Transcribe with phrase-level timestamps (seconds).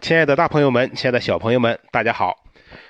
[0.00, 2.44] 亲爱的大朋友们，亲爱的小朋友们，大家好。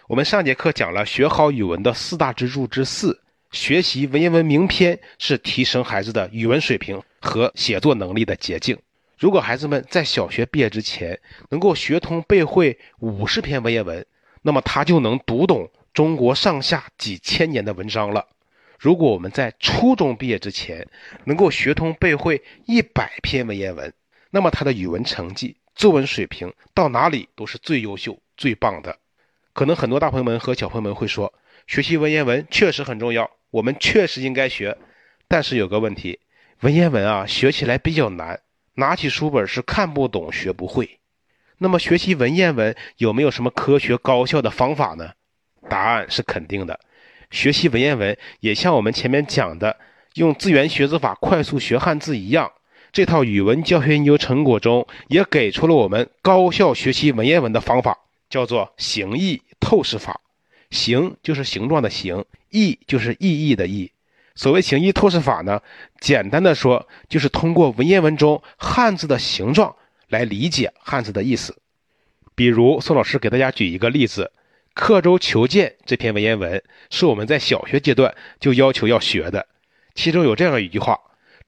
[0.09, 3.19] 我们上节课讲了学好语文的四大支柱之四，
[3.53, 8.77] 学习文言文名篇是提升孩子的语文水平和写作能力的捷径。
[9.17, 14.05] 如果孩子们在小学毕业之前能够学通背会五十篇文言文，
[14.43, 18.27] 那么他就能读懂中国上下几千年的文章了。
[18.79, 20.87] 如果我们在初中毕业之前
[21.25, 23.91] 能够学通背会一百篇文言文，
[24.31, 28.99] 那么他的语文成绩、作文水平到哪里都是最优秀、最棒的。
[29.53, 31.33] 可能很多大朋友们和小朋友们会说，
[31.67, 34.77] 学习文言文确实很重要，我们确实应该学。
[35.29, 36.19] 但是有个问题，
[36.61, 38.41] 文言文啊学起来比较难，
[38.77, 40.99] 拿起书本是看不懂、学不会。
[41.59, 45.13] 那么学习文言文有没有什么科学高效的方法呢？
[45.69, 46.81] 答案是肯定的。
[47.31, 49.77] 学习文言文也像我们前面讲的
[50.15, 52.51] 用字源学字法快速学汉字一样，
[52.97, 57.99] 这套语文教学研究成果中也给出了我们高效学习文言文的方法，
[58.31, 59.43] 叫做形意。
[59.61, 60.23] 透视法，
[60.71, 63.93] 形就是形状的形，意就是意义的意。
[64.35, 65.61] 所谓形意透视法呢，
[66.01, 69.77] 简单的说就是通过文言文中汉字的形状
[70.09, 71.55] 来理解汉字的意思。
[72.35, 74.33] 比如宋老师给大家举一个例子，
[74.73, 79.47] 《刻舟求剑》这篇文言文是我们在小学阶段就要求要学的，
[79.95, 80.99] 其中有这样一句话：“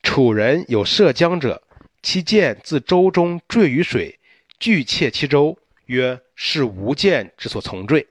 [0.02, 1.62] 楚人有涉江者，
[2.02, 4.18] 其剑自舟中坠于水，
[4.58, 8.08] 拒窃其舟。”曰是吾剑之所从坠。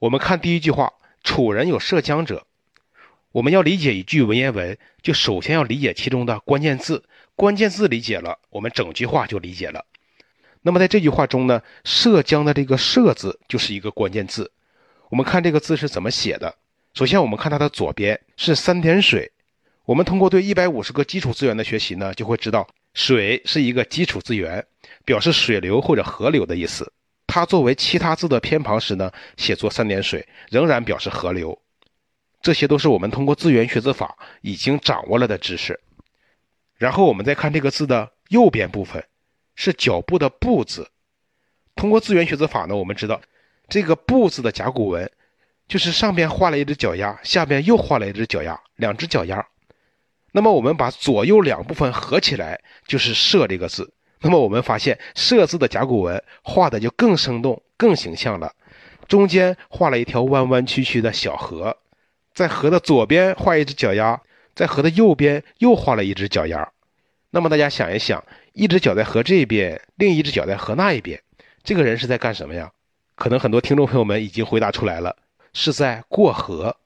[0.00, 0.92] 我们看第一句话，
[1.24, 2.46] 楚人有涉江者。
[3.32, 7.04] 我们要理解一句文言文，就首先要理解其中的关键字。
[7.34, 9.86] 关键字理解了，我们整句话就理解了。
[10.60, 14.52] 那么在这句话中呢，涉江的这个涉字就是一个关键字。
[15.08, 16.54] 我们看这个字是怎么写的。
[16.92, 19.32] 首先我们看它的左边是三点水。
[19.90, 24.64] 我们通过对一百五十个基础资源的学习呢，就会知道水是一个基础资源。
[25.04, 26.92] 表示水流或者河流的意思，
[27.26, 31.60] 它作为其他字的偏旁时呢，写作三点水，仍然表示河流。
[32.40, 35.80] 这些都是我们通过字源学字法已经掌握了的知识。
[36.76, 39.04] 然后我们再看这个字的右边部分，
[39.56, 40.88] 是脚步的步字。
[41.74, 43.20] 通过字源学字法呢，我们知道
[43.68, 45.10] 这个步字的甲骨文，
[45.66, 49.44] 就是上边画了一只脚丫，下边又画了一只脚丫，两只脚丫。
[50.32, 53.92] 那么我们把左右两部分合起来，就是射这个字。
[54.22, 58.52] 那么我们发现“射”字的甲骨文画的就更生动、更形象了。
[59.08, 61.76] 中间画了一条弯弯曲曲的小河，
[62.34, 64.20] 在河的左边画一只脚丫，
[64.54, 66.70] 在河的右边又画了一只脚丫。
[67.30, 71.20] 那么大家想一想，一只脚在河这边，另一只脚在河那一边，
[71.64, 72.70] 这个人是在干什么呀？
[73.14, 75.16] 可能很多听众朋友们已经回答出来了，
[75.52, 76.76] 是在过河。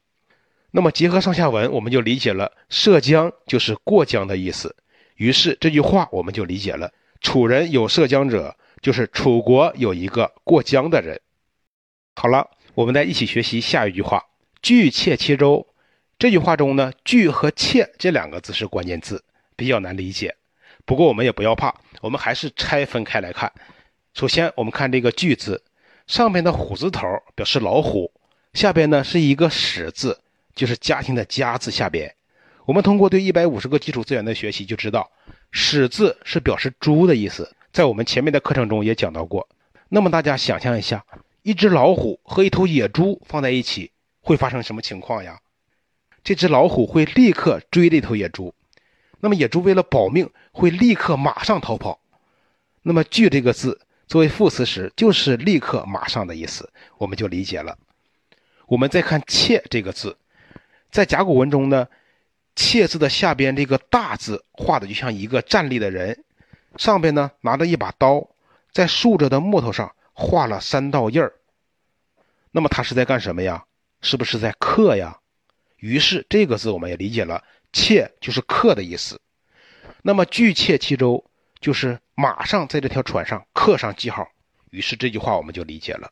[0.77, 4.75] 那么结合上下文，我们就理解了“涉江”就是过江的意思。
[5.15, 6.93] 于是这句话我们就理解了。
[7.21, 11.21] 楚人有涉江者，就是楚国有一个过江的人。
[12.17, 14.21] 好了，我们再一起学习下一句话
[14.63, 15.65] ：“拒窃其舟。”
[16.19, 19.23] 这句话中呢，“拒”和“窃”这两个字是关键字，
[19.55, 20.35] 比较难理解。
[20.85, 23.53] 不过我们也不要怕，我们还是拆分开来看。
[24.13, 25.63] 首先，我们看这个“拒”字，
[26.09, 27.07] 上边的虎字头
[27.37, 28.11] 表示老虎，
[28.55, 30.19] 下边呢是一个“始”字，
[30.55, 32.15] 就是家庭的“家”字下边。
[32.65, 35.11] 我们通过对一百五十个基础资源的学习，就知道
[35.53, 39.49] “始”字是表示猪的意思，在我们前面的课程中也讲到过。
[39.89, 41.05] 那么大家想象一下，
[41.43, 45.39] 一只老虎和一头野猪放在一起，会发生什么情况呀？
[46.23, 48.55] 这只老虎会立刻追这头野猪，
[49.21, 52.01] 那么野猪为了保命，会立刻马上逃跑。
[52.83, 57.77] 那么“拒”这个字作为副词时，就是立刻、马上的意思，我们就理解了。
[58.67, 60.17] 我们再看“切”这个字，
[60.95, 61.89] 在甲骨文中呢。
[62.57, 66.25] 切字的下边这个大字画的就像一个站立的人，
[66.77, 68.29] 上边呢拿着一把刀，
[68.71, 71.33] 在竖着的木头上画了三道印儿。
[72.53, 73.65] 那么他是在干什么呀？
[74.03, 75.19] 是不是在刻呀？
[75.79, 79.21] 于是这个字我们也理解了，切就是刻的意思。
[80.03, 81.29] 那么拒窃其舟
[81.59, 84.29] 就是马上在这条船上刻上记号。
[84.71, 86.09] 于是这句话我们就理解了，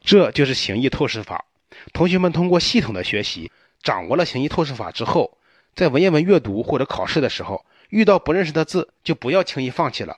[0.00, 1.44] 这就是形意透视法。
[1.92, 3.50] 同学们通过系统的学习，
[3.84, 5.38] 掌握了形意透视法之后。
[5.76, 10.16] 在文言文阅读或者考试的时候，遇到不认识的字，就不要轻易放弃了。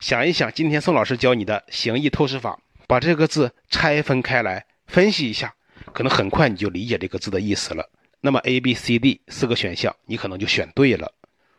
[0.00, 2.58] 想一想，今天宋老师教你的形意透视法，
[2.88, 5.54] 把这个字拆分开来分析一下，
[5.92, 7.88] 可能很快你就理解这个字的意思了。
[8.20, 11.14] 那么 A、B、C、D 四个选项，你可能就选对了。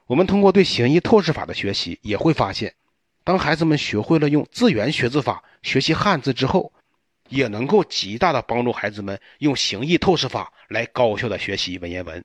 [0.07, 2.73] 我们通过对形意透视法的学习，也会发现，
[3.23, 6.73] 当孩子们学会了用字源学字法学习汉字之后，
[7.29, 12.23] 也能够极大的帮助孩子们用形意透视法来高效的学习文言文。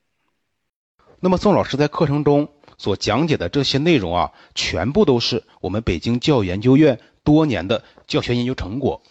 [1.20, 9.02] 那么宋老师在课程中所讲解的这些内容啊，全部都是我们北京教育研究院多年的教学研究成果。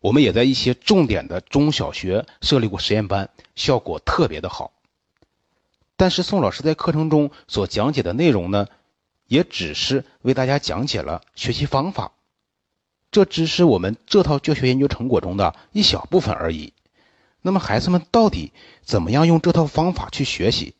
[0.00, 4.72] 我们也在一些重点的中小学设立过实验班，效果特别的好。
[5.96, 8.66] 但是宋老师在课程中所讲解的内容呢，
[9.28, 12.10] 也只是为大家讲解了学习方法，
[13.12, 16.72] 这只是我们这套教学研究成果中的一小部分而已。
[17.42, 20.74] 那么孩子们到底怎么样用这套方法去学习，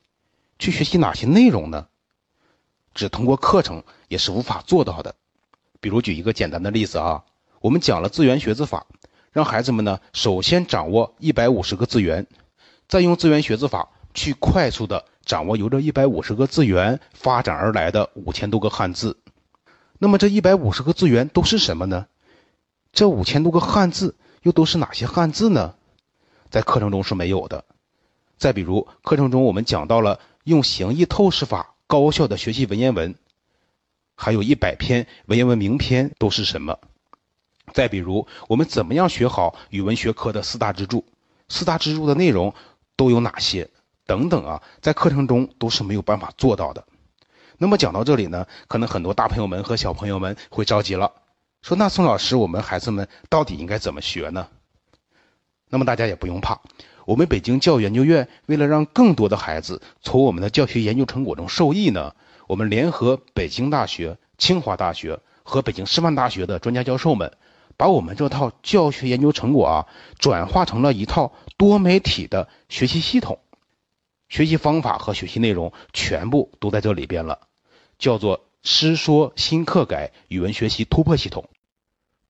[0.59, 1.87] 去学习哪些内容呢？
[2.95, 5.15] 只通过课程也是无法做到的。
[5.81, 7.25] 比如举一个简单的例子啊，
[7.61, 8.87] 我们讲了字源学字法。
[9.31, 12.27] 让孩子们呢，首先掌握一百五十个字源，
[12.87, 19.19] 再用字源学字法去快速的掌握由这一百五十个字源发展而来的五千多个汉字。
[19.99, 22.07] 那么这一百五十个字源都是什么呢？
[22.93, 25.75] 这五千多个汉字又都是哪些汉字呢？
[26.51, 27.65] 在课程中是没有的。
[28.37, 33.15] 再比如课程中我们讲到了用形意透视法高效的学习文言文，
[34.15, 36.79] 还有一百篇文言文名篇都是什么？
[37.73, 41.07] 再比如，我们怎么样学好语文学科的四大支柱？
[41.49, 42.53] 四大支柱的内容
[42.97, 43.71] 都有哪些？
[44.05, 46.85] 等等啊，在课程中都是没有办法做到的。
[47.57, 51.13] 那么讲到这里呢，可能很多大朋友们和小朋友们会着急了，
[51.63, 54.49] 说：“那宋老师，我们孩子们到底应该怎么学呢？”
[55.71, 56.61] 那么大家也不用怕，
[57.07, 62.15] 我们北京教育研究院为了让更多的孩子从我们的教学研究成果中受益呢，
[62.47, 67.33] 我们联合北京大学、清华大学和北京师范大学的专家教授们。
[67.75, 69.87] 把我们这套教学研究成果啊，
[70.19, 73.41] 转化成了一套多媒体的学习系统，
[74.29, 77.41] 学习方法和学习内容全部都在这里边了，
[77.99, 81.49] 叫做师说新课改语文学习突破系统。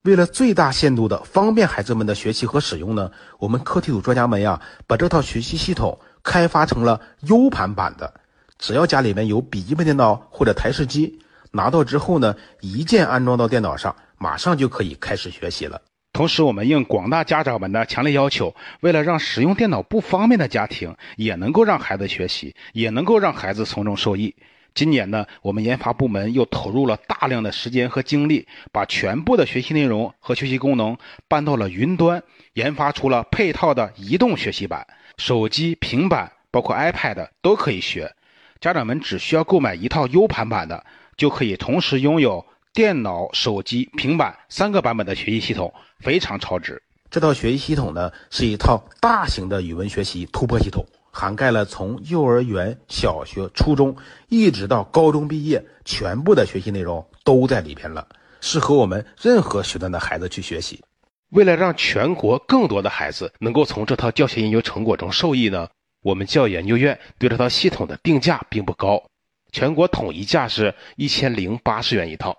[0.02, 8.14] 为了最大限度的方便孩子们的学习和使用呢，我们课题组专家们呀，把这套学习系统开发成了 U 盘版的，
[8.58, 11.20] 只要家里面有笔记本电脑或者台式机，
[11.50, 13.94] 拿到之后呢，一键安装到电脑上。
[14.18, 15.82] 马上就可以开始学习了。
[16.12, 24.36] 同时，我们应广大家长们的强烈要求，为了让使用电脑不方便的家庭也能够让孩子学习，也能够让孩子从中受益。
[24.74, 30.96] 今年呢，我们研发部门又投入了大量的时间和精力，把全部的学习内容和学习功能
[31.28, 32.22] 搬到了云端，
[32.54, 34.86] 研发出了配套的移动学习版，
[35.16, 38.14] 手机、平板，包括 iPad 都可以学。
[38.60, 40.84] 家长们只需要购买一套 U 盘版的，
[41.16, 42.46] 就可以同时拥有。
[42.74, 46.82] 电脑、手机、平板三个版本的学习系统非常超值。
[47.10, 53.94] 这套学习系统呢，是一套大型的语文学习突破系统，涵盖了从幼儿园、小学、初中
[54.28, 58.08] 一直到高中毕业，全部的学习内容都在里边了，
[58.40, 60.82] 适合我们任何学段的孩子去学习。
[61.28, 65.68] 为了让全国更多的孩子能够从这套教学研究成果中受益呢，
[66.02, 69.02] 我们教育研究院对这套系统的定价并不高，
[69.50, 72.38] 全国统一价是一千零八十元一套。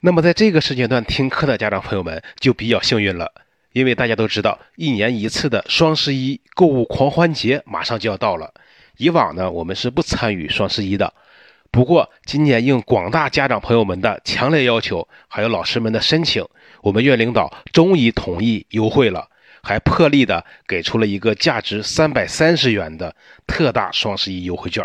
[0.00, 3.32] 那么，在这个时间段听课的家长朋友们就比较幸运了，
[3.72, 8.52] 因为大家都知道，一年一次的双十一购物狂欢节马上就要到了。
[8.96, 11.14] 以往呢，我们是不参与双十一的，
[11.70, 16.44] 不过今年应广大家长朋友们的强烈要求，还有老师们的申请，
[16.82, 19.28] 我们院领导终于同意优惠了，
[19.62, 23.14] 还破例的给出了一个价值三百三十元的
[23.46, 24.84] 特大双十一优惠券，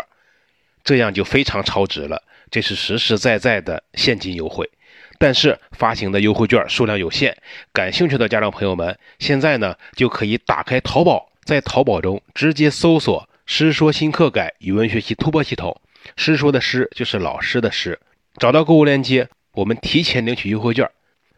[0.84, 4.70] 这样就非常超值了，这是实实在在的现金优惠。
[5.18, 7.36] 但是发行的优惠券数量有限，
[7.72, 15.80] 感兴趣的家长朋友们，现在呢就可以打开淘宝，在淘宝中直接搜索“师说新课改语文学习突破系统”，
[16.16, 17.98] 师说的师就是老师的师，
[18.38, 20.90] 找到购物链接，我们提前领取优惠券，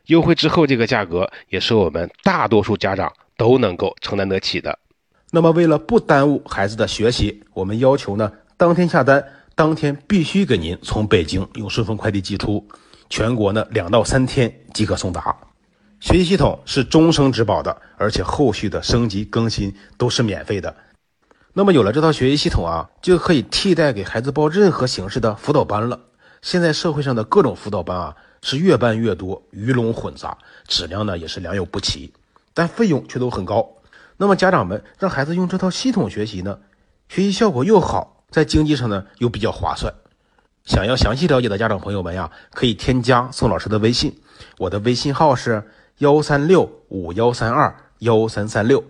[0.07, 4.79] 优惠之后这个价格也是我们大多数家长都能够承担得起的。
[5.33, 9.23] 那么为了不耽误孩子的学习，我们要求呢，当天下单，
[9.55, 12.67] 当天必须给您从北京用顺丰快递寄出。
[13.09, 15.37] 全国呢两到三天即可送达，
[16.01, 20.75] 学习系统是终生质保的，而且后续的升级更新都是免费的。
[21.53, 25.99] 那么有了这套学习系统啊，就可以替代给孩子报任何形式的辅导班了。
[26.43, 30.37] 现在社会上的各种辅导班啊是越办越多，鱼龙混杂，
[30.69, 32.13] 质量呢也是良莠不齐，
[32.53, 33.67] 但费用却都很高。
[34.19, 36.59] 那么家长们让孩子用这套系统学习呢，
[37.09, 39.93] 学习效果又好，在经济上呢又比较划算。
[40.67, 44.15] 想要详细了解的家长朋友们呀，可以添加宋老师的微信，
[44.59, 45.63] 我的微信号是
[45.99, 48.83] 幺三六五幺三二幺三三六。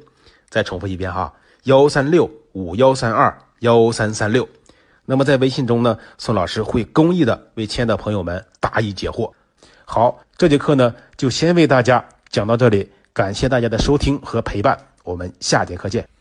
[0.48, 1.32] 再重复一遍哈，
[1.64, 4.48] 幺三六五幺三二幺三三六。
[5.04, 9.30] 那么在微信中呢，宋老师会公益的为亲爱的朋友们答疑解惑。
[9.84, 16.15] 好，这节课呢就先为大家讲到这里，感谢大家的收听和陪伴，我们下节课见。